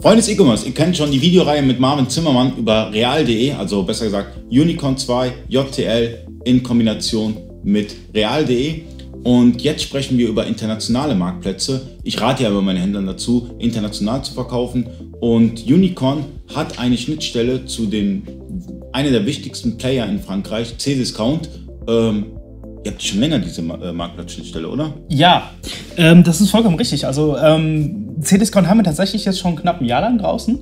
[0.00, 4.04] Freunde des E-Commerce, ihr kennt schon die Videoreihe mit Marvin Zimmermann über real.de, also besser
[4.04, 8.82] gesagt Unicorn 2 JTL in Kombination mit real.de.
[9.24, 11.98] Und jetzt sprechen wir über internationale Marktplätze.
[12.04, 14.86] Ich rate ja aber meinen Händlern dazu, international zu verkaufen.
[15.18, 18.22] Und Unicorn hat eine Schnittstelle zu den,
[18.92, 21.48] einer der wichtigsten Player in Frankreich, C-Discount.
[21.88, 22.26] Ähm,
[22.86, 24.94] Ihr habt schon länger diese äh, Marktplatzschnittstelle, oder?
[25.08, 25.50] Ja,
[25.96, 27.04] ähm, das ist vollkommen richtig.
[27.04, 30.58] Also ähm, C-Discount haben wir tatsächlich jetzt schon knapp ein Jahr lang draußen.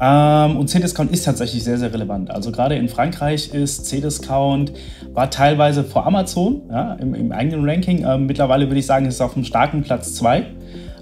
[0.00, 2.30] Ähm, und C-Discount ist tatsächlich sehr, sehr relevant.
[2.30, 4.72] Also gerade in Frankreich ist C-Discount,
[5.12, 8.04] war teilweise vor Amazon ja, im, im, eigenen Ranking.
[8.06, 10.46] Ähm, mittlerweile würde ich sagen, ist es auf einem starken Platz 2.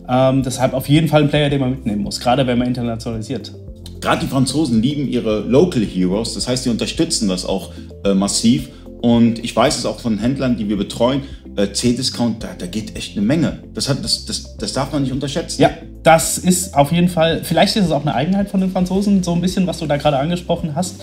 [0.09, 3.53] Ähm, deshalb auf jeden Fall ein Player, den man mitnehmen muss, gerade wenn man internationalisiert.
[4.00, 7.70] Gerade die Franzosen lieben ihre Local Heroes, das heißt, sie unterstützen das auch
[8.05, 8.69] äh, massiv.
[9.02, 11.23] Und ich weiß es auch von Händlern, die wir betreuen,
[11.56, 13.65] äh, C-Discount, da, da geht echt eine Menge.
[13.75, 15.61] Das, hat, das, das, das darf man nicht unterschätzen.
[15.61, 15.70] Ja,
[16.02, 19.33] das ist auf jeden Fall, vielleicht ist es auch eine Eigenheit von den Franzosen, so
[19.33, 21.00] ein bisschen, was du da gerade angesprochen hast.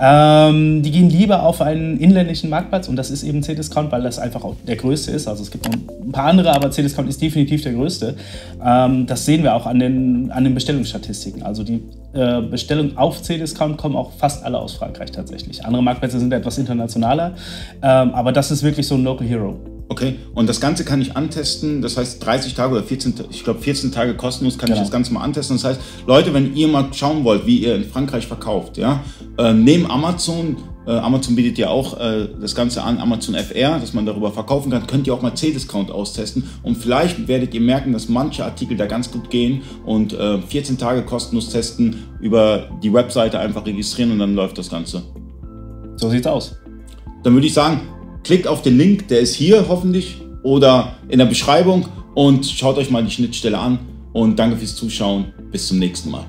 [0.00, 4.18] Ähm, die gehen lieber auf einen inländischen Marktplatz und das ist eben C-Discount, weil das
[4.18, 5.28] einfach auch der größte ist.
[5.28, 8.16] Also es gibt noch ein paar andere, aber C-Discount ist definitiv der größte.
[8.64, 11.42] Ähm, das sehen wir auch an den, an den Bestellungsstatistiken.
[11.42, 15.64] Also die äh, Bestellungen auf C-Discount kommen auch fast alle aus Frankreich tatsächlich.
[15.64, 17.34] Andere Marktplätze sind etwas internationaler,
[17.82, 19.58] ähm, aber das ist wirklich so ein Local Hero.
[19.90, 23.58] Okay, und das Ganze kann ich antesten, das heißt 30 Tage oder 14, ich glaube
[23.58, 24.76] 14 Tage kostenlos kann genau.
[24.78, 25.56] ich das Ganze mal antesten.
[25.56, 29.02] Das heißt, Leute, wenn ihr mal schauen wollt, wie ihr in Frankreich verkauft, ja,
[29.36, 33.92] äh, neben Amazon, äh, Amazon bietet ja auch äh, das Ganze an, Amazon FR, dass
[33.92, 37.92] man darüber verkaufen kann, könnt ihr auch mal C-Discount austesten und vielleicht werdet ihr merken,
[37.92, 42.92] dass manche Artikel da ganz gut gehen und 14 äh, Tage kostenlos testen, über die
[42.92, 45.02] Webseite einfach registrieren und dann läuft das Ganze.
[45.96, 46.54] So sieht's aus.
[47.24, 47.80] Dann würde ich sagen,
[48.22, 52.90] Klickt auf den Link, der ist hier hoffentlich oder in der Beschreibung und schaut euch
[52.90, 53.78] mal die Schnittstelle an.
[54.12, 55.32] Und danke fürs Zuschauen.
[55.52, 56.24] Bis zum nächsten Mal.